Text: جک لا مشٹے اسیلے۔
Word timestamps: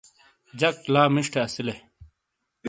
جک 0.59 0.77
لا 0.93 1.03
مشٹے 1.13 1.39
اسیلے۔ 1.47 1.75